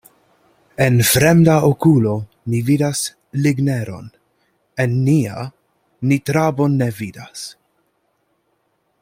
En 0.83 0.95
fremda 1.09 1.57
okulo 1.67 2.13
ni 2.53 2.61
vidas 2.69 3.01
ligneron, 3.43 4.09
en 4.85 4.97
nia 5.11 5.45
ni 6.11 6.19
trabon 6.31 6.81
ne 6.83 6.89
vidas. 7.03 7.47